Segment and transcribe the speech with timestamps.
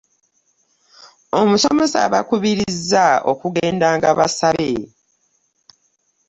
[1.39, 4.71] Omusomesa yabakubiriza okugenda ng abasabe.